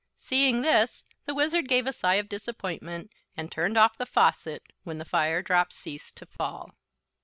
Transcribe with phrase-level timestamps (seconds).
[0.17, 4.97] Seeing this the Wizard gave a sigh of disappointment and turned off the faucet, when
[4.97, 6.71] the fire drops ceased to fall.